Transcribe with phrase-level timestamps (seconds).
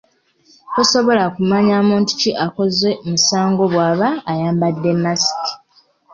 [0.75, 5.53] Tosobola kumanya muntu ki akoze musango bw'aba ayambadde masiki.